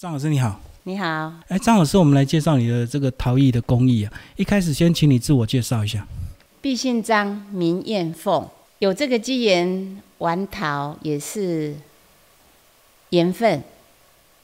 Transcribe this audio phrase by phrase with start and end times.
[0.00, 4.12] 张老师你好，你好，哎，张老师，我们来介绍你的这个陶艺的工艺啊。
[4.36, 6.06] 一开始先请你自我介绍一下。
[6.60, 8.48] 毕姓张，名燕凤，
[8.78, 11.74] 有这个机缘玩陶也是
[13.10, 13.60] 缘分。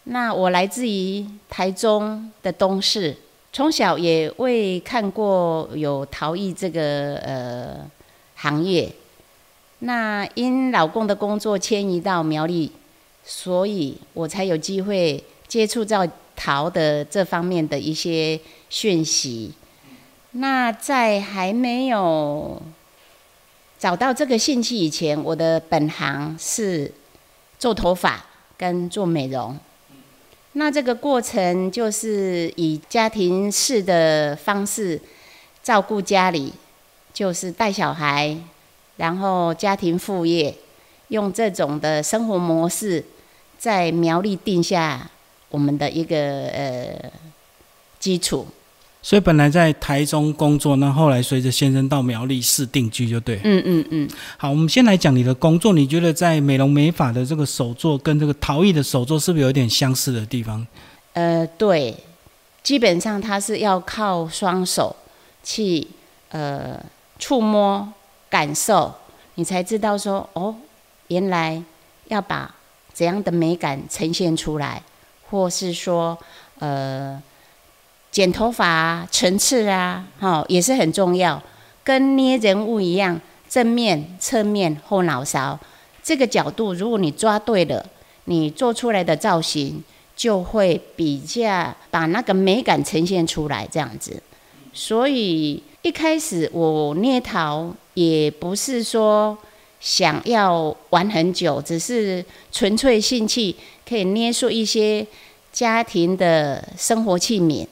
[0.03, 3.16] 那我来自于台中的东市，
[3.52, 7.89] 从小也未看过有陶艺这个呃
[8.34, 8.93] 行业。
[9.79, 12.73] 那因老公的工作迁移到苗栗，
[13.23, 15.23] 所以我才有机会。
[15.55, 19.53] 接触到陶的这方面的一些讯息，
[20.32, 22.61] 那在还没有
[23.79, 26.93] 找到这个兴趣以前，我的本行是
[27.57, 28.27] 做头发
[28.58, 29.57] 跟做美容。
[30.54, 35.00] 那这个过程就是以家庭式的方式
[35.62, 36.52] 照顾家里，
[37.12, 38.36] 就是带小孩，
[38.97, 40.56] 然后家庭副业，
[41.11, 43.05] 用这种的生活模式
[43.56, 45.12] 在苗栗定下。
[45.55, 46.17] 我们的一个
[46.48, 46.98] 呃
[48.00, 48.44] 基础，
[49.00, 53.38] 所以本来在台中工作，那后来随着先生到苗栗市定居，就对。
[53.44, 54.10] 嗯嗯嗯。
[54.36, 55.72] 好，我们先来讲你的工作。
[55.72, 60.66] 你觉得在美容美发的这个手作跟这个陶艺的手作，是不是有点相似的地方？
[61.12, 61.97] 呃，对，
[62.64, 64.97] 基本上它是要靠双手
[65.44, 65.86] 去
[66.30, 66.84] 呃
[67.20, 67.92] 触摸
[68.28, 68.92] 感受，
[69.36, 70.56] 你才知道说哦，
[71.06, 71.62] 原来
[72.08, 72.52] 要把
[72.92, 74.82] 怎样的美感呈现出来。
[75.34, 76.16] 或是说，
[76.60, 77.20] 呃，
[78.12, 81.42] 剪头发、层次啊，哈，也是很重要。
[81.82, 85.58] 跟捏人物一样，正面、侧面、后脑勺
[86.04, 87.84] 这个角度，如果你抓对了，
[88.26, 89.82] 你做出来的造型
[90.14, 94.22] 就会比较把那个美感呈现出来，这样子。
[94.72, 99.36] 所以一开始我捏陶也不是说
[99.84, 103.54] 想要玩很久，只是纯粹兴趣。
[103.86, 105.06] 可以捏塑一些
[105.52, 107.66] 家庭的生活器皿，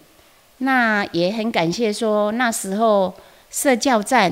[0.58, 3.14] 那也很感谢说那时候
[3.50, 4.30] 社教站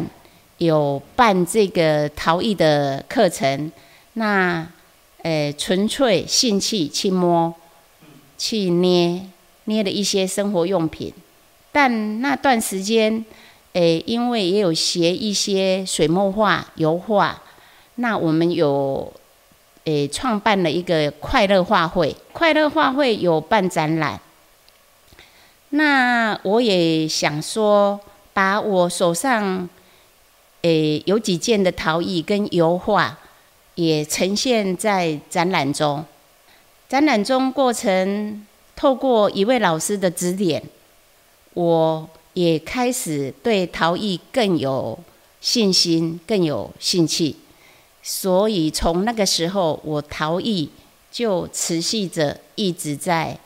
[0.59, 3.73] 有办这个陶艺的课程，
[4.13, 4.69] 那
[5.23, 7.55] 呃纯粹兴趣去摸
[8.37, 9.27] 去捏
[9.65, 11.11] 捏了一些生活用品，
[11.73, 13.25] 但那段时间
[13.73, 17.43] 诶因为也有学一些水墨画、油画，
[17.97, 19.13] 那我们有。
[19.85, 24.21] 诶，创办了一个快乐画会，快乐画会有办展览。
[25.71, 27.99] 那我也想说，
[28.35, 29.67] 把我手上
[30.61, 33.17] 诶有几件的陶艺跟油画，
[33.75, 36.05] 也呈现在展览中。
[36.87, 38.47] 展览中过程，
[38.77, 40.63] 透过一位老师的指点，
[41.55, 44.99] 我也开始对陶艺更有
[45.41, 47.35] 信心，更有兴趣。
[48.03, 50.71] 所以从那个时候，我陶艺
[51.13, 53.39] 就持续着一直在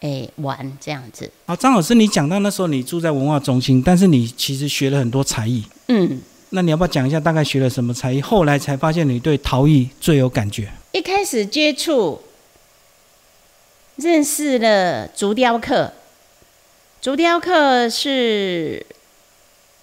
[0.00, 1.30] 诶玩这样子。
[1.46, 5.64] 好，张老师，你讲到那时候你住在文化中心，但是你其实学了很多才艺。
[5.88, 6.20] 嗯，
[6.50, 8.20] 那你要不要讲一下大概学了什么才艺？
[8.20, 10.72] 后来才发现你对陶艺最有感觉。
[10.92, 12.22] 一开始接触，
[13.96, 15.92] 认识了竹雕刻。
[17.02, 18.84] 竹雕刻是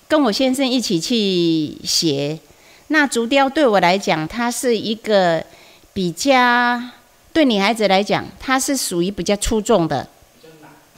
[0.08, 2.40] 跟我先生一起去学。
[2.94, 5.44] 那竹雕对我来讲，它是一个
[5.94, 6.80] 比较
[7.34, 10.08] 对女孩子来讲，它是属于比较出众的，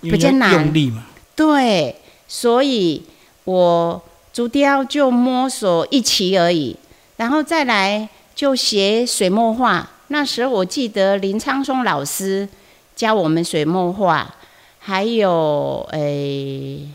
[0.01, 1.05] 比较难，用力嘛。
[1.37, 1.95] 对，
[2.27, 3.01] 所以
[3.45, 6.75] 我竹雕就摸索一期而已，
[7.15, 9.89] 然后再来就学水墨画。
[10.09, 12.45] 那时候我记得林昌松老师
[12.93, 14.35] 教我们水墨画，
[14.79, 16.89] 还有诶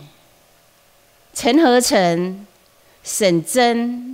[1.33, 2.47] 陈和成、
[3.03, 4.10] 沈真。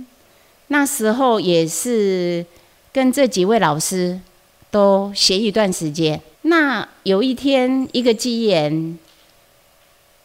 [0.67, 2.45] 那时候也是
[2.91, 4.19] 跟这几位老师
[4.69, 6.19] 都学一段时间。
[6.43, 8.97] 那有一天一个机缘，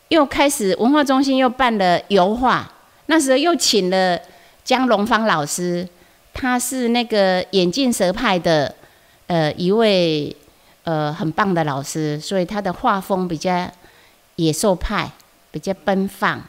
[0.08, 2.72] 又开始文化中心又办了油画。
[3.06, 4.18] 那时候又请了
[4.64, 5.86] 江龙芳老师，
[6.32, 8.74] 他是那个眼镜蛇派的
[9.26, 10.34] 呃一位
[10.84, 13.70] 呃很棒的老师，所以他的画风比较
[14.36, 15.10] 野兽派，
[15.50, 16.42] 比较奔放。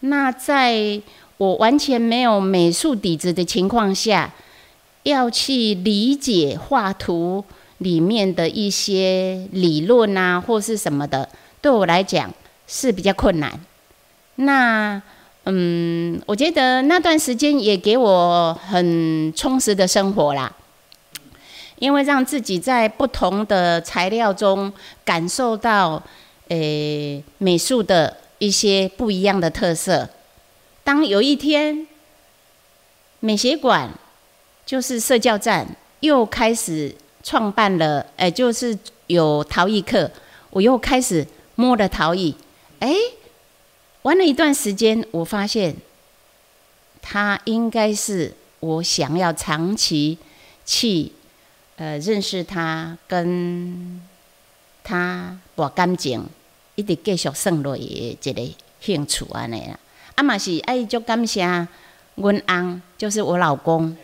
[0.00, 1.00] 那在
[1.36, 4.32] 我完全没有美术底子的情况下，
[5.02, 7.44] 要去理解画图
[7.78, 11.28] 里面的一些理论啊，或是什么的，
[11.60, 12.32] 对我来讲
[12.66, 13.58] 是比较困难。
[14.36, 15.02] 那，
[15.44, 20.54] 嗯，我觉得那段时间也给我很充实的生活啦，
[21.80, 24.72] 因为让自己在不同的材料中
[25.04, 26.00] 感受到，
[26.48, 30.08] 诶，美术的一些不一样的特色。
[30.84, 31.86] 当有一天，
[33.20, 33.90] 美协馆
[34.66, 40.10] 就是社教站又开始创办了，哎，就是有陶艺课，
[40.50, 42.36] 我又开始摸了陶艺。
[42.80, 42.94] 哎，
[44.02, 45.74] 玩了一段时间，我发现
[47.00, 50.18] 它应该是我想要长期
[50.66, 51.10] 去
[51.76, 54.02] 呃认识它，跟
[54.82, 56.26] 它博感情，
[56.74, 59.78] 一直继续算落的一个兴趣安尼啦。
[60.14, 61.42] 啊嘛是哎，就感谢
[62.14, 63.96] 阮翁，就是我老公，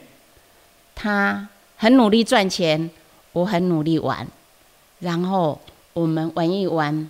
[0.95, 2.91] 他很努力赚钱，
[3.33, 4.27] 我很努力玩，
[4.99, 5.61] 然后
[5.93, 7.09] 我们玩一玩，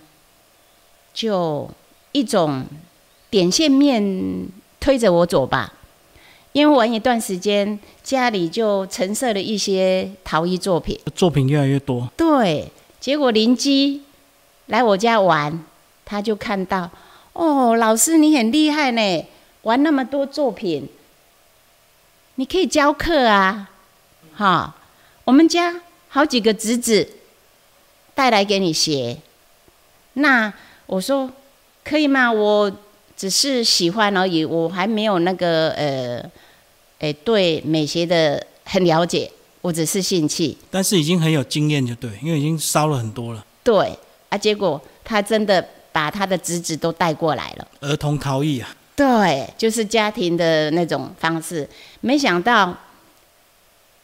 [1.13, 1.69] 就
[2.11, 2.63] 一种
[3.31, 4.47] 点线面
[4.79, 5.73] 推着我走吧。
[6.53, 12.07] 因为玩一段时间，家里就陈设了一些陶艺作品，作品越来越多。
[12.15, 14.01] 对，结果邻居
[14.67, 15.63] 来我家玩，
[16.05, 16.89] 他就看到。
[17.33, 19.25] 哦，老师你很厉害呢，
[19.61, 20.89] 玩那么多作品，
[22.35, 23.69] 你可以教课啊，
[24.35, 24.75] 哈，
[25.23, 27.07] 我们家好几个侄子
[28.13, 29.17] 带来给你学，
[30.13, 30.53] 那
[30.87, 31.31] 我说
[31.85, 32.29] 可以吗？
[32.29, 32.69] 我
[33.15, 36.29] 只是喜欢而已，我还没有那个呃，
[36.99, 39.31] 诶，对美学的很了解，
[39.61, 40.57] 我只是兴趣。
[40.69, 43.45] 但是已经很有经验，就对，因为已经烧了很多了。
[43.63, 43.97] 对
[44.27, 45.65] 啊，结果他真的。
[45.91, 51.67] 把他的侄子都带过来了，儿童逃逸啊，对，就是家庭的那种方式。
[51.99, 52.73] 没想到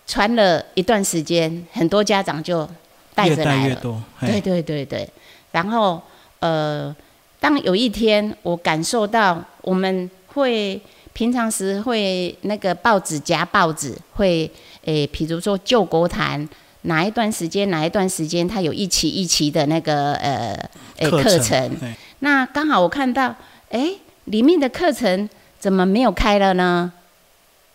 [0.05, 2.67] 传了一段时间，很多家长就
[3.15, 3.81] 带着来了。
[4.21, 5.09] 对对对对。
[5.51, 6.01] 然后
[6.39, 6.95] 呃，
[7.39, 10.79] 当有一天我感受到，我们会
[11.13, 14.51] 平常时会那个报纸夹报纸，会
[14.83, 16.47] 诶，比如说救国团。
[16.87, 17.69] 哪一段时间？
[17.69, 18.47] 哪一段时间？
[18.47, 20.57] 他有一期一期的那个呃
[20.97, 21.77] 呃课程。
[22.19, 23.35] 那刚好我看到，
[23.69, 23.91] 哎，
[24.25, 25.29] 里面的课程
[25.59, 26.91] 怎么没有开了呢？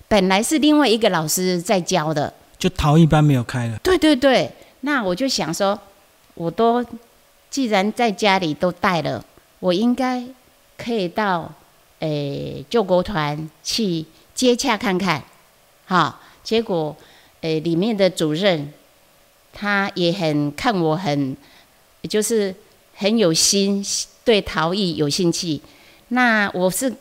[0.09, 3.79] 本来是另外一个老师在教的，就陶艺班没有开了。
[3.83, 4.51] 对对对，
[4.81, 5.79] 那我就想说，
[6.35, 6.85] 我都
[7.51, 9.23] 既然在家里都带了，
[9.61, 10.25] 我应该
[10.79, 11.53] 可以到
[11.99, 15.23] 诶救国团去接洽看看。
[15.85, 16.97] 好，结果
[17.43, 18.73] 诶里面的主任。
[19.53, 21.37] 他也很看我，很
[22.09, 22.55] 就是
[22.95, 23.85] 很有心，
[24.25, 25.61] 对陶艺有兴趣。
[26.09, 26.93] 那我是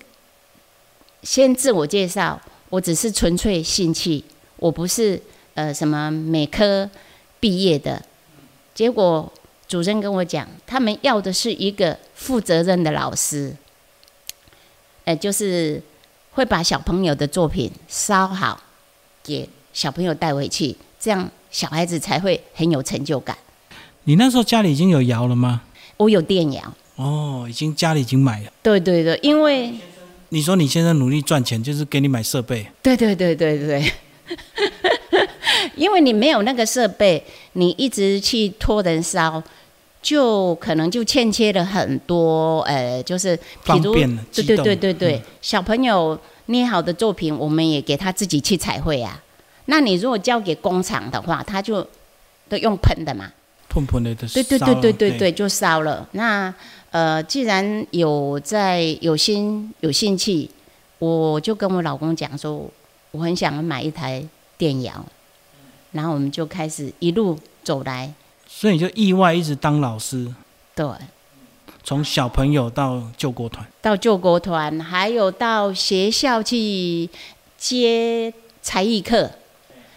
[1.24, 2.40] 先自我介绍，
[2.70, 4.24] 我只是纯粹兴趣，
[4.58, 5.22] 我不是
[5.54, 6.90] 呃什么美科
[7.40, 8.04] 毕业的。
[8.74, 9.32] 结果
[9.68, 13.56] 主任跟我讲，他们要的是一个负责任的老师，
[15.06, 15.82] 呃，就是
[16.32, 18.62] 会把小朋友的作品烧好，
[19.24, 21.30] 给小朋友带回去，这样。
[21.52, 23.38] 小孩子才会很有成就感。
[24.06, 25.62] 你那时候家里已经有窑了吗？
[25.98, 26.74] 我有电窑。
[26.96, 28.52] 哦，已经家里已经买了。
[28.64, 29.72] 对对对，因为
[30.30, 32.66] 你说你现在努力赚钱，就是给你买设备。
[32.82, 33.92] 对对对对对。
[35.76, 39.42] 因为你没有那个设备，你一直去托人烧，
[40.02, 42.62] 就可能就欠缺了很多。
[42.62, 44.24] 呃，就是方便了。
[44.32, 46.18] 对对对对对，小朋友
[46.48, 49.22] 捏好的作品，我们也给他自己去彩绘啊。
[49.72, 51.82] 那你如果交给工厂的话，他就
[52.50, 53.32] 都用喷的嘛，
[53.70, 56.06] 喷喷的，对对对对对对，就烧了。
[56.12, 56.54] 那
[56.92, 60.50] 呃，既然有在有心有兴趣，
[61.00, 62.70] 我就跟我老公讲说，
[63.12, 64.22] 我很想买一台
[64.58, 65.06] 电窑，
[65.94, 68.14] 然后我们就开始一路走来。
[68.46, 70.36] 所以你就意外一直当老师，
[70.76, 70.86] 对，
[71.82, 77.10] 从小朋友到救国团，到救国团，还有到学校去
[77.58, 79.32] 接才艺课。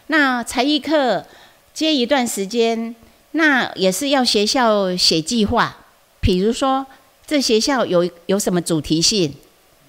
[0.08, 1.24] 那才艺课
[1.72, 2.94] 接一段时间，
[3.32, 5.76] 那也是要学校写计划。
[6.20, 6.86] 比如说，
[7.26, 9.34] 这学校有有什么主题性，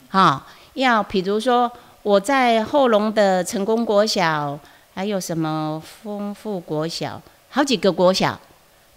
[0.09, 1.71] 哈，要比如说
[2.03, 4.59] 我在后龙的成功国小，
[4.93, 8.39] 还有什么丰富国小，好几个国小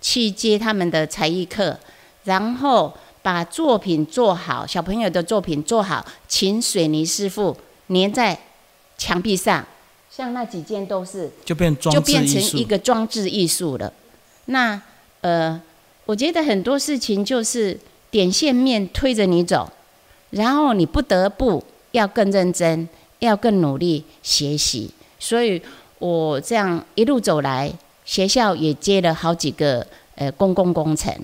[0.01, 1.79] 去接他们的才艺课，
[2.25, 7.57] 然后把作品做好，小朋友的作品做好，请水泥师傅
[7.89, 8.39] 粘在
[8.97, 9.67] 墙壁上。
[10.19, 13.93] 像那几件都是，就变就变成一个装置艺术了。
[14.47, 14.83] 那
[15.21, 15.63] 呃，
[16.07, 17.79] 我觉得很多事情就是
[18.11, 19.71] 点线面推着你走，
[20.31, 22.89] 然后你不得不要更认真，
[23.21, 24.91] 要更努力学习。
[25.21, 25.63] 所以
[26.01, 27.73] 我这样一路走来，
[28.05, 31.15] 学校也接了好几个呃公共工程。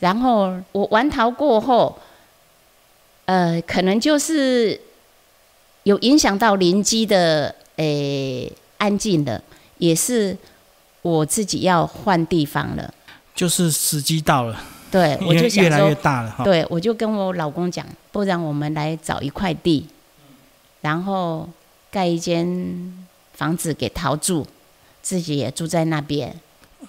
[0.00, 1.98] 然后我完逃过后，
[3.26, 4.80] 呃，可能就是
[5.82, 7.54] 有影响到邻居的。
[7.76, 9.42] 诶，安静的，
[9.78, 10.36] 也是
[11.02, 12.92] 我自己要换地方了，
[13.34, 14.62] 就是时机到了。
[14.90, 16.44] 对，我就想越来越大了哈。
[16.44, 19.86] 对，我就跟我老公讲，不然我们来找一块地，
[20.82, 21.48] 然后
[21.90, 24.46] 盖一间房子给陶住，
[25.00, 26.38] 自己也住在那边。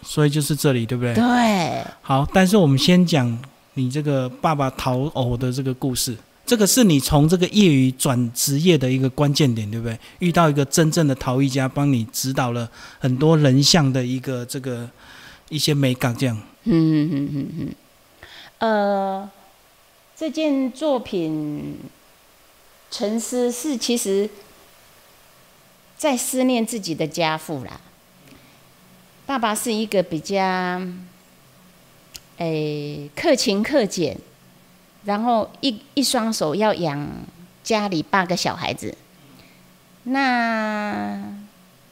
[0.02, 1.14] 所以就是这里，对不对？
[1.14, 3.40] 对，好，但是我们先讲
[3.76, 6.18] 你这个爸爸陶偶的这个故事。
[6.46, 9.98] 这个是你从这个业余转职业的一个关键点，对不对？
[10.20, 12.70] 遇到一个真正的陶艺家，帮你指导了
[13.00, 14.90] 很多人像的一个这个
[15.48, 16.38] 一些美感，这样。
[16.66, 17.76] 嗯嗯嗯嗯嗯，
[18.60, 19.30] 呃，
[20.18, 21.78] 这件作品
[22.92, 24.30] 沉思是其实
[25.98, 27.80] 在思念自己的家父啦。
[29.26, 30.38] 爸爸是一个比较，
[32.38, 34.18] 诶，克勤克俭。
[35.06, 37.10] 然后一一双手要养
[37.62, 38.98] 家里八个小孩子，
[40.04, 41.22] 那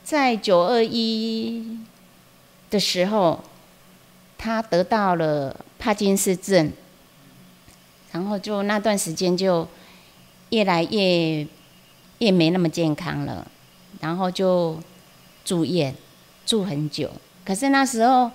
[0.04, 1.78] 在九二一
[2.70, 3.44] 的时候，
[4.38, 6.72] 他得到了帕金斯症，
[8.14, 9.68] 然后就那段时间就
[10.52, 11.46] 越来越
[12.20, 13.46] 越没那么健康了，
[14.00, 14.80] 然后就
[15.44, 15.94] 住院
[16.46, 17.12] 住很久。
[17.44, 18.32] 可是那时候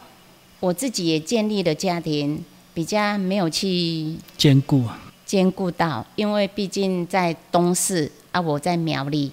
[0.60, 2.44] 我自己也建立了家庭。
[2.76, 9.32] 比较没有去兼顾啊，兼顾到，因为毕竟在东市啊，我在苗栗，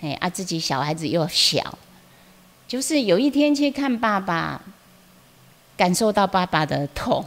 [0.00, 1.76] 哎啊，自己小孩子又小，
[2.68, 4.62] 就是有一天去看爸爸，
[5.76, 7.24] 感受到爸爸的痛，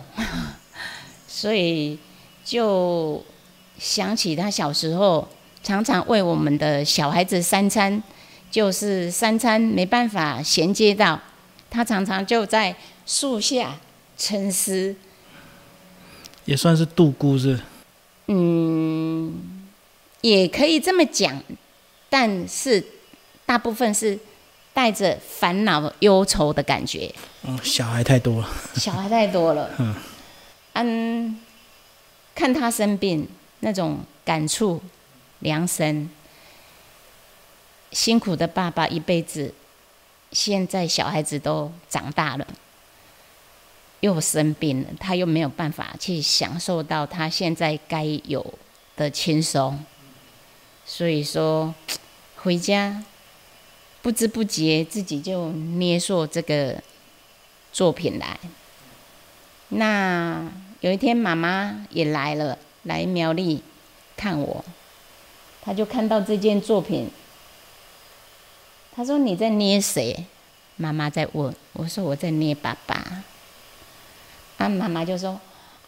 [1.27, 1.99] 所以
[2.45, 3.21] 就
[3.77, 5.27] 想起他小时候
[5.61, 8.01] 常常为我们的小孩子三餐，
[8.49, 11.19] 就是三餐没办法衔接到，
[11.69, 12.73] 他常常就在
[13.05, 13.75] 树下
[14.17, 14.95] 沉思。
[16.49, 17.59] 也算是度孤是，
[18.25, 19.31] 嗯，
[20.21, 21.39] 也可以这么讲，
[22.09, 22.83] 但是
[23.45, 24.17] 大部分是
[24.73, 27.13] 带着烦恼忧愁的感觉。
[27.43, 28.49] 嗯，小孩太多了。
[28.73, 29.69] 小孩太多了。
[29.77, 29.95] 嗯。
[30.73, 31.39] 嗯，
[32.33, 33.27] 看他生病
[33.59, 34.81] 那种感触，
[35.41, 36.09] 良深。
[37.91, 39.53] 辛苦的爸爸一辈子，
[40.31, 42.47] 现在小孩子都长大了。
[44.01, 48.53] 又生病了，他又没有办法去享受到他现在该有
[48.95, 49.83] 的轻松，
[50.85, 51.73] 所以说
[52.37, 53.03] 回家
[54.01, 56.81] 不知不觉自己就捏塑这个
[57.73, 58.39] 作品来。
[59.69, 63.61] 那有一天妈妈也来了，来苗栗
[64.15, 64.63] 看我，
[65.61, 67.09] 他就看到这件作品，
[68.93, 70.25] 他说：“你在捏谁？”
[70.77, 73.23] 妈妈在问，我说：“我在捏爸爸。”
[74.59, 75.31] 啊，妈妈就说：“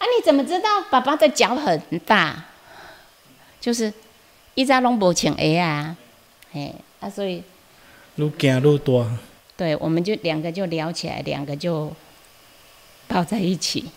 [0.00, 2.44] 你怎么知道爸爸的脚很大？
[3.60, 3.92] 就是
[4.54, 5.94] 一扎拢无穿鞋啊，
[6.50, 7.44] 嘿，啊，所以
[8.16, 9.18] 愈行愈大。
[9.58, 11.94] 对，我们就两个就聊起来，两个就
[13.06, 13.90] 抱在一起。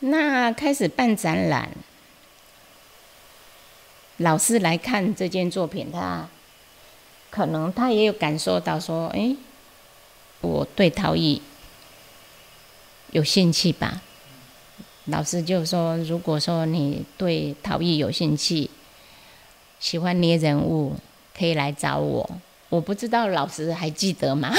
[0.00, 1.68] 那开始办展览，
[4.16, 6.26] 老师来看这件作品，他
[7.28, 9.36] 可能他也有感受到说，哎，
[10.40, 11.42] 我对陶艺
[13.10, 14.00] 有兴趣吧。”
[15.06, 18.70] 老师就说：“如果说你对陶艺有兴趣，
[19.78, 20.96] 喜欢捏人物，
[21.36, 22.28] 可以来找我。
[22.70, 24.50] 我不知道老师还记得吗？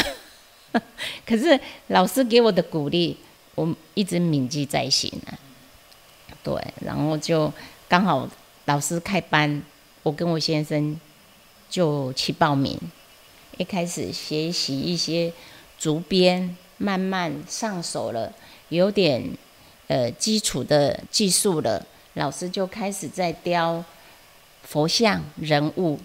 [1.25, 3.17] 可是老师给我的鼓励，
[3.55, 5.33] 我一直铭记在心啊。
[6.43, 7.51] 对，然后就
[7.89, 8.29] 刚好
[8.65, 9.63] 老师开班，
[10.03, 10.99] 我跟我先生
[11.71, 12.79] 就去报名，
[13.57, 15.33] 一开始学习一些
[15.79, 18.31] 竹编，慢慢上手了，
[18.69, 19.31] 有点。”
[19.87, 23.85] 呃，基础的技术了，老师就开始在雕
[24.63, 25.99] 佛像人物。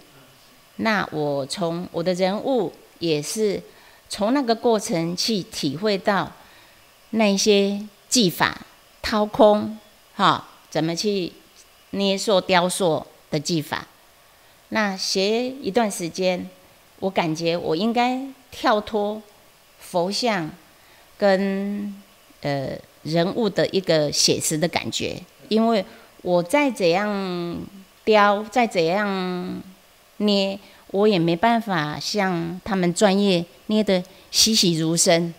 [0.76, 3.62] 那我从我的人物也是
[4.10, 6.30] 从那个过程去体会到
[7.10, 8.66] 那些技法、
[9.00, 9.78] 掏空，
[10.14, 11.32] 哈，怎么去
[11.92, 13.86] 捏塑、雕塑的技法。
[14.68, 16.50] 那学一段时间，
[16.98, 19.22] 我感觉我应该跳脱
[19.78, 20.50] 佛像
[21.16, 21.94] 跟
[22.42, 22.78] 呃。
[23.02, 25.82] 人物的一个写实的感觉，因为
[26.20, 27.56] 我再怎样
[28.04, 29.62] 雕，再怎样
[30.18, 35.32] 捏，我也没办法像他们专业捏的栩栩如生。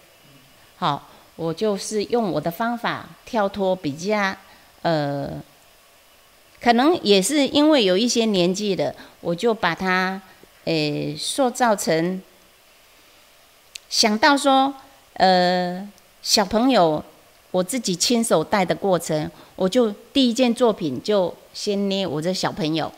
[0.78, 4.36] 好，我就是用我的方法跳脱比较，
[4.82, 5.40] 呃，
[6.60, 10.20] 可能也是因为有一些年纪了，我就把它，
[10.66, 12.20] 诶，塑造成
[13.88, 14.74] 想到说，
[15.14, 15.88] 呃，
[16.24, 17.04] 小朋友。
[17.52, 22.92] 我自己亲手带的过程，我就第一件作品就先捏我这小朋友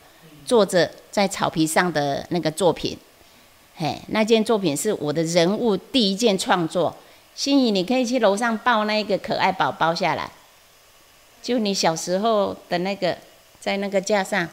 [0.46, 2.98] 坐着在草皮上的那个作品，
[3.76, 6.96] 嘿，那件作品是我的人物第一件创作。
[7.36, 10.32] 心怡，你可以去楼上抱那个可爱宝宝下来，
[11.42, 13.18] 就你小时候的那个，
[13.60, 14.48] 在那个架上。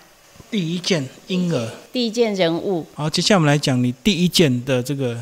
[0.51, 1.71] 第一件婴儿。
[1.93, 2.87] 第一件人物。
[2.95, 5.15] 好，接下来我们来讲你第一件的这个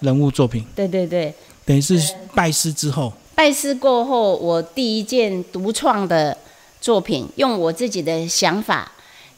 [0.00, 0.64] 人物作品。
[0.74, 1.34] 对对对。
[1.66, 2.00] 等于是
[2.34, 6.36] 拜师之后，拜师过后，我第一件独创的
[6.80, 8.90] 作品，用我自己的想法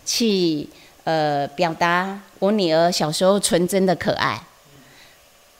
[0.06, 0.66] 去
[1.04, 4.42] 呃表达我女儿小时候纯真的可爱。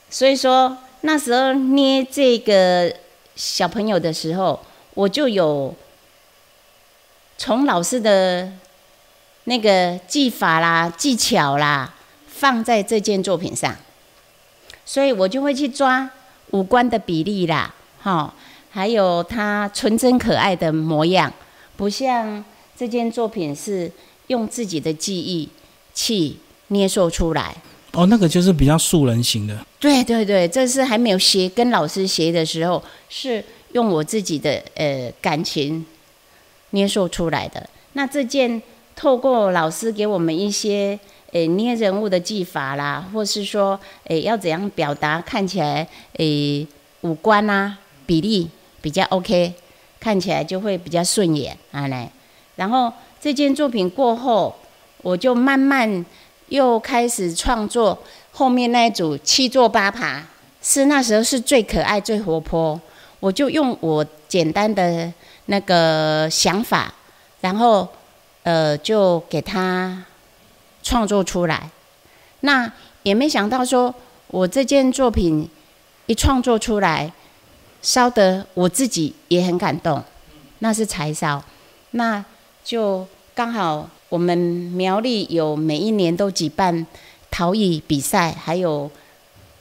[0.08, 2.90] 所以说那时候捏这个
[3.36, 4.58] 小朋友的时候，
[4.94, 5.74] 我就有
[7.36, 8.50] 从老师的
[9.44, 11.94] 那个技法啦、技巧啦，
[12.26, 13.76] 放在这件作品上，
[14.86, 16.08] 所以我就会去抓
[16.52, 18.32] 五官的比例啦，哈，
[18.70, 21.32] 还有他纯真可爱的模样，
[21.76, 22.44] 不像
[22.76, 23.90] 这件作品是
[24.28, 25.48] 用自己的记忆
[25.94, 26.36] 去
[26.68, 27.56] 捏塑出来。
[27.92, 29.58] 哦，那个就是比较素人型的。
[29.80, 35.84] 对对对，这是还没有学跟老师学的时候，是用我自己的呃感情
[36.70, 37.68] 捏塑出来的。
[37.94, 38.62] 那这件
[38.94, 40.96] 透过老师给我们一些
[41.32, 45.88] 呃捏人物的技法啦，或是说诶要怎样表达，看起来
[46.18, 46.64] 诶
[47.00, 47.76] 五官啊
[48.10, 48.50] 比例
[48.80, 49.54] 比较 OK，
[50.00, 52.10] 看起来就会比较顺眼啊来。
[52.56, 54.52] 然后这件作品过后，
[55.02, 56.04] 我就慢慢。
[56.48, 57.96] 又开始创作
[58.32, 60.20] 后面那一组七坐八爬，
[60.60, 62.80] 是那时候是最可爱、最活泼。
[63.20, 65.12] 我就用我简单的
[65.46, 66.92] 那个想法，
[67.40, 67.86] 然后
[68.42, 70.04] 呃就给他
[70.82, 71.70] 创作出来。
[72.40, 72.72] 那
[73.04, 73.94] 也没想到说，
[74.26, 75.48] 我这件作品
[76.06, 77.12] 一创作出来，
[77.82, 80.02] 烧得我自己也很感动。
[80.58, 81.42] 那是柴烧，
[81.90, 82.24] 那
[82.64, 83.88] 就刚好。
[84.10, 86.84] 我们苗栗有每一年都举办
[87.30, 88.90] 陶艺比赛，还有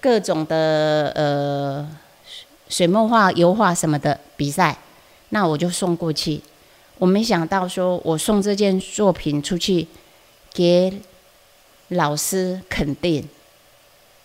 [0.01, 1.87] 各种的呃
[2.67, 4.75] 水墨画、油画什么的比赛，
[5.29, 6.41] 那我就送过去。
[6.97, 9.87] 我没想到说我送这件作品出去，
[10.51, 10.99] 给
[11.89, 13.29] 老师肯定，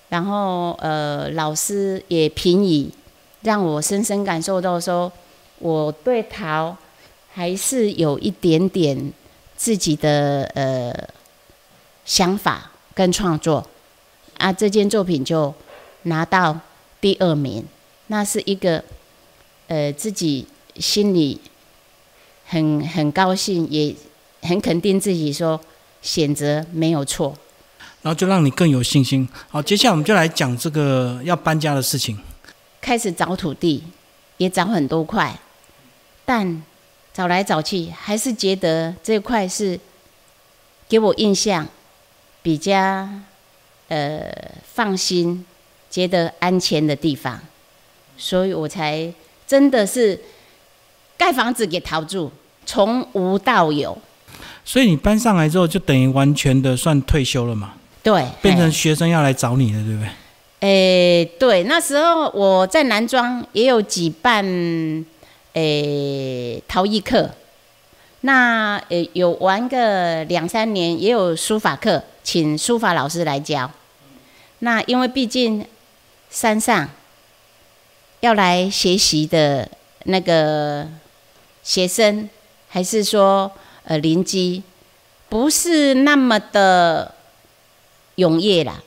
[0.08, 2.90] 然后呃老师也评语，
[3.44, 5.12] 让我深深感受到说
[5.60, 6.76] 我对陶
[7.32, 9.12] 还是有一点点。
[9.56, 10.92] 自己的呃
[12.04, 13.64] 想法跟创作
[14.36, 15.54] 啊，这件作品就
[16.02, 16.58] 拿到
[17.00, 17.64] 第二名，
[18.08, 18.82] 那是一个
[19.68, 21.40] 呃自己心里
[22.44, 23.94] 很很高兴，也
[24.42, 25.58] 很肯定自己说
[26.02, 27.34] 选择没有错，
[28.02, 29.26] 然后就让你更有信心。
[29.48, 32.18] 好，接下来我们就来讲这个要搬家的事情，
[32.84, 33.82] 开始找土地，
[34.36, 35.34] 也找很多块，
[36.26, 36.62] 但。
[37.16, 39.78] 找来找去，还是觉得这块是
[40.88, 41.64] 给我印象
[42.42, 43.08] 比较
[43.86, 45.46] 呃放心、
[45.88, 47.40] 觉得安全的地方，
[48.16, 49.14] 所以我才
[49.46, 50.20] 真的是
[51.16, 52.32] 盖房子给陶住，
[52.66, 53.96] 从无到有。
[54.64, 57.74] 所以你搬上来之后，就等于完全的算退休了嘛？
[58.02, 60.10] 对，变成学生要来找你了，对不对？
[60.64, 64.42] 诶，对，那时候我在南庄也有举办。
[65.52, 67.30] 诶，陶艺课，
[68.22, 73.70] 那诶有玩个两三年，也有书法课，请书法老师来教。
[74.60, 75.64] 那因为毕竟
[76.28, 76.88] 山上
[78.18, 79.68] 要来学习的
[80.06, 80.88] 那个
[81.62, 82.28] 学生，
[82.68, 83.52] 还是说
[83.84, 84.62] 呃邻居，
[85.28, 87.14] 不是那么的
[88.16, 88.82] 踊跃啦。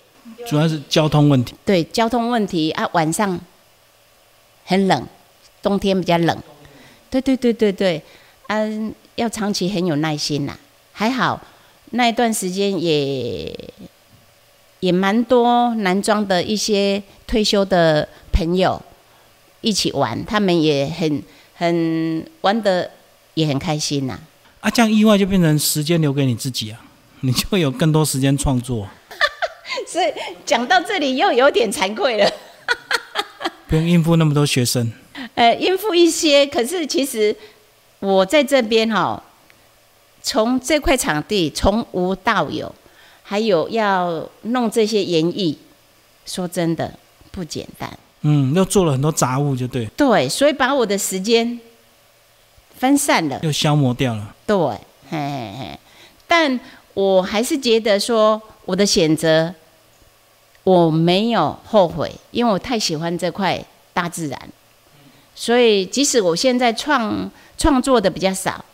[0.46, 1.56] 主要是交通问题。
[1.66, 3.40] 对，交通问题啊，晚上
[4.66, 5.08] 很冷，
[5.62, 6.38] 冬天比较冷。
[7.10, 8.02] 对对对对对，
[8.48, 10.58] 嗯，要长期很有耐心呐。
[10.92, 11.42] 还好
[11.92, 13.74] 那一段时间也
[14.82, 18.82] 也蛮多男装的一些退休的朋友
[19.62, 21.24] 一起玩，他们也很
[21.56, 22.92] 很玩的
[23.34, 24.20] 也很开心呐。
[24.60, 26.82] 啊，这样意外就变成时间留给你自己啊，
[27.22, 28.88] 你就会有更多时间创作。
[29.88, 30.14] 所以
[30.46, 32.32] 讲到这里又有点惭愧了，
[33.68, 34.92] 不用应付那么多学生。
[35.36, 37.36] 呃，应付一些，可是其实
[38.00, 39.22] 我在这边哈，
[40.22, 42.74] 从这块场地从无到有，
[43.24, 45.58] 还有要弄这些演艺，
[46.26, 46.94] 说真的
[47.32, 47.92] 不简单。
[48.22, 49.86] 嗯，又做了很多杂物，就对。
[49.98, 51.60] 对，所以把我的时间
[52.78, 54.36] 分散了，又消磨掉了。
[54.46, 54.80] 对，嘿
[55.12, 55.80] 嘿嘿。
[56.28, 56.60] 但
[56.94, 59.56] 我还是觉得说，我的选择
[60.66, 64.38] 我没有后悔，因为我太喜欢这块大自然。
[65.34, 68.66] 所以，即使我现在创创作的比较少，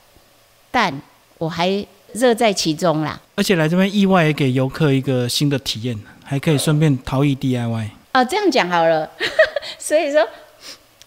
[0.72, 0.92] 但
[1.38, 3.22] 我还乐在其中啦。
[3.36, 7.90] 而且来这边意外也给游客一个新的体验，还可以顺便陶艺 DIY。
[8.14, 9.08] 哦，这样讲好了。
[9.78, 10.28] 所以说，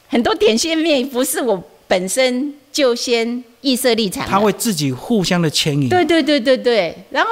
[0.08, 5.88] 很多点线面不是我本身就先预设立场，他会自己互相的牵引。
[5.88, 6.96] 对对对对对。
[7.10, 7.30] 然后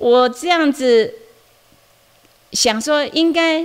[0.00, 1.12] 我这样子
[2.52, 3.62] 想说，应该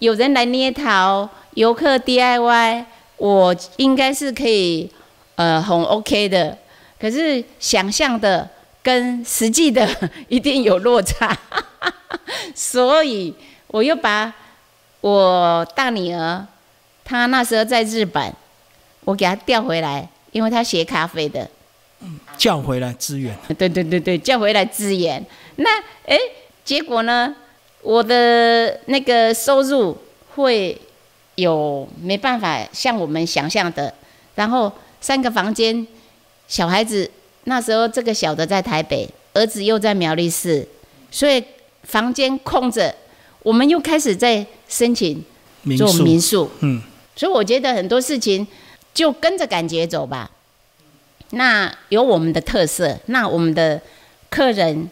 [0.00, 2.84] 有人来捏陶，游客 DIY，
[3.18, 4.90] 我应该是可以
[5.36, 6.58] 呃很 OK 的。
[6.98, 8.50] 可是想象的
[8.82, 9.88] 跟实际的
[10.28, 11.38] 一定有落差，
[12.52, 13.32] 所以
[13.68, 14.34] 我又把
[15.02, 16.44] 我大女儿，
[17.04, 18.34] 她那时候在日本，
[19.04, 21.48] 我给她调回来，因为她学咖啡的，
[22.00, 23.36] 嗯叫回来支援。
[23.56, 25.24] 对对对对，叫回来支援。
[25.56, 25.70] 那
[26.06, 26.18] 诶，
[26.64, 27.34] 结果呢，
[27.82, 29.96] 我的那个收入
[30.34, 30.80] 会
[31.36, 33.94] 有没办法像我们想象的，
[34.34, 35.86] 然后三个房间。
[36.46, 37.10] 小孩子
[37.44, 40.68] 那时候，这个小的在台北，儿子又在苗栗市，
[41.10, 41.42] 所以
[41.84, 42.94] 房间空着，
[43.42, 45.24] 我们又开始在申请
[45.78, 46.50] 做民宿。
[46.60, 46.82] 嗯，
[47.16, 48.46] 所以我觉得很多事情
[48.92, 50.30] 就跟着感觉走吧。
[51.30, 53.80] 那有我们的特色，那我们的
[54.28, 54.88] 客人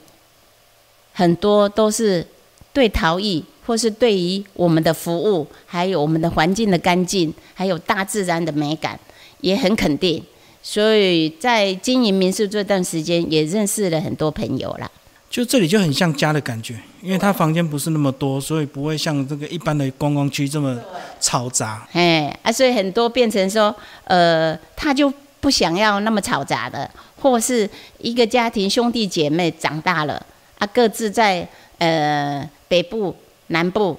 [1.13, 2.27] 很多都是
[2.73, 8.99] 对陶艺，或是对于我们的服务，还有我们的环境的干净，还有大自然的美感，
[9.41, 10.23] 也很肯定。
[10.63, 14.91] 所以在经营民宿这段时间，也认识了很多朋友啦。
[15.29, 20.79] 就这里就很像家的感觉，因为他房间不是那么多，所以不会像这个一般的观光区这么
[21.21, 21.89] 嘈杂。
[21.93, 26.89] 哎，啊，所以很多变成说，呃，他就不想要那么嘈杂的，
[27.21, 30.25] 或是一个家庭兄弟姐妹长大了，
[30.63, 31.49] 啊，各自在
[31.79, 33.17] 呃北部、
[33.49, 33.99] 南部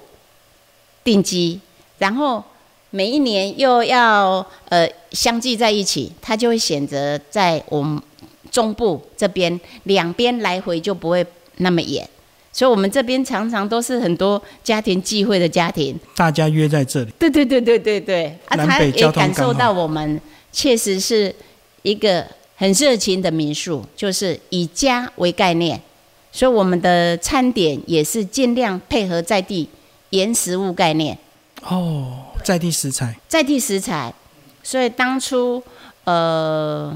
[1.04, 1.60] 定居，
[1.97, 2.41] 然后。
[2.95, 7.99] 每一年又要呃相聚在一起，他就会选择在我们
[8.52, 11.26] 中部这边，两边来回就不会
[11.58, 12.08] 那么远，
[12.52, 17.12] 所以我们这边常常都是很多家庭聚会的家庭，大家约在这里。
[17.17, 20.21] 对对对对对对，啊，他也感受到我们
[20.52, 21.34] 确实是
[21.82, 22.23] 一个
[22.56, 25.82] 很热情的民宿，就是以家为概念，
[26.34, 29.69] 所以我们的餐点也是尽量配合在地
[30.10, 31.17] 原食物概念。
[31.62, 32.17] 哦。
[32.43, 34.13] 在地食材，在地食材，
[34.62, 35.63] 所以当初
[36.04, 36.93] 呃，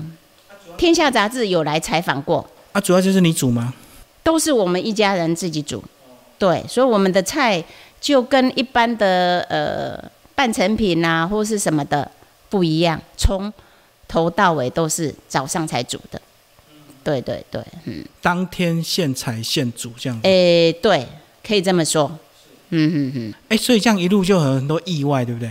[0.76, 2.46] 《天下》杂志有来采访过。
[2.74, 3.74] 啊，主要就是你煮吗？
[4.24, 5.82] 都是我们一家人自己煮。
[6.38, 7.64] 对，所以我们的菜
[8.02, 12.12] 就跟一般的呃半成品啊或是什么的
[12.50, 13.54] 不一样，从
[14.06, 16.22] 头到尾都是早上才煮的。
[17.08, 18.04] 对对对，嗯。
[18.22, 20.20] 当天现采现煮这样。
[20.24, 21.08] 诶，对，
[21.42, 22.12] 可以这么说。
[22.72, 25.50] 嗯嗯嗯，哎，所以这样一路就有很多意外，对不对？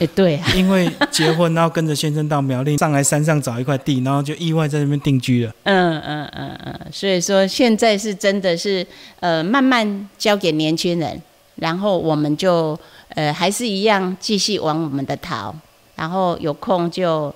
[0.00, 5.54] 哎，对，因为结婚，然后跟着先生到苗栗上来山上找一块地，然后就意外在那边定居了。
[5.62, 8.84] 嗯嗯嗯嗯，所以说现在是真的是
[9.20, 11.22] 呃慢慢交给年轻人，
[11.54, 12.76] 然后我们就
[13.10, 15.54] 呃还是一样继续玩我们的桃，
[15.94, 17.32] 然后有空就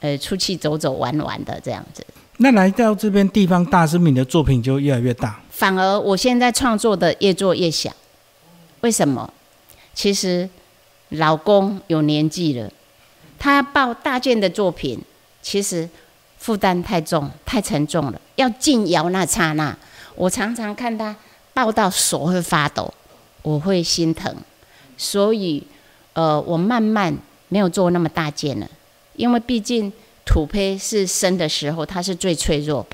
[0.00, 2.04] 呃出去走走玩玩的这样子。
[2.40, 5.40] 那来到这边地方大师，你的作品就越来越大。
[5.50, 7.90] 反而我现在创作的越做越小。
[8.82, 9.28] 为什么？
[9.92, 10.48] 其实
[11.08, 12.70] 老公有年纪了，
[13.40, 15.00] 他抱大件的作品，
[15.42, 15.88] 其实
[16.38, 18.20] 负担太重、太沉重了。
[18.36, 19.76] 要进窑那刹那，
[20.14, 21.16] 我常常看他
[21.52, 22.94] 抱到手会发抖，
[23.42, 24.32] 我会心疼。
[24.96, 25.66] 所以，
[26.12, 27.12] 呃，我慢慢
[27.48, 28.68] 没有做那么大件了，
[29.16, 29.92] 因为毕竟
[30.28, 32.86] 土胚是生的时候，它是最脆弱。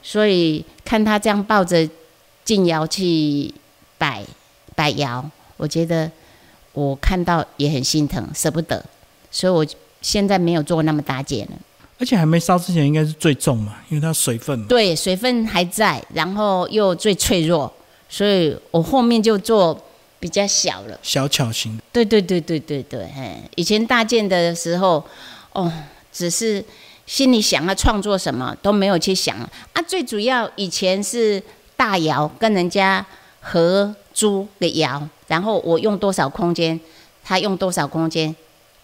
[0.00, 1.86] 所以看他这样抱着
[2.44, 3.52] 进窑去
[3.98, 4.24] 摆。
[4.76, 5.24] 摆窑，
[5.56, 6.10] 我觉得
[6.72, 8.84] 我看到也很心疼，舍不得，
[9.30, 9.64] 所以我
[10.02, 11.52] 现在没有做那么大件了。
[12.00, 14.66] 而且还没烧之前，应该是最重嘛，因为它水分。
[14.66, 17.72] 对，水分还在，然后又最脆弱，
[18.08, 19.80] 所以我后面就做
[20.18, 21.78] 比较小了，小巧型。
[21.92, 25.04] 对对对对对对，嘿，以前大件的时候，
[25.52, 25.72] 哦，
[26.14, 26.64] 只是
[27.04, 29.82] 心里想要创作什么都没有去想啊。
[29.86, 31.42] 最主要以前是
[31.76, 33.04] 大窑跟人家
[33.40, 33.94] 合。
[34.16, 36.78] 租的窑，然后我用多少空间，
[37.24, 38.32] 他用多少空间，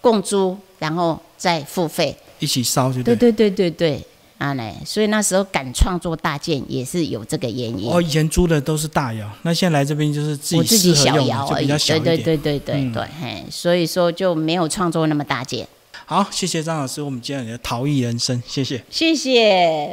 [0.01, 3.15] 共租，然后再付费，一起烧就对。
[3.15, 4.07] 对对对对对，
[4.39, 7.93] 啊嘞，所以那时候敢创作大件也是有这个原因。
[7.93, 15.65] 哦，以前租的都是大窑，那现在来这边就是自己自己小窑而已，对对对对对对，嘿，所以说就没有创作那么大件。
[16.11, 19.89] 好，谢谢张老师，我们今天的陶艺人生，谢谢，谢谢。